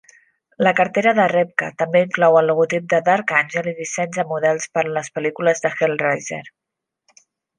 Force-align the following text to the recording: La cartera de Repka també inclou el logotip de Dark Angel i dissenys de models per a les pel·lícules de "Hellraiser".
La 0.67 0.71
cartera 0.77 1.11
de 1.19 1.25
Repka 1.31 1.67
també 1.81 2.01
inclou 2.05 2.37
el 2.41 2.49
logotip 2.51 2.87
de 2.95 3.01
Dark 3.11 3.33
Angel 3.41 3.69
i 3.73 3.75
dissenys 3.83 4.17
de 4.21 4.27
models 4.31 4.67
per 4.77 4.85
a 4.87 4.93
les 4.97 5.13
pel·lícules 5.19 5.65
de 5.67 5.73
"Hellraiser". 5.75 6.43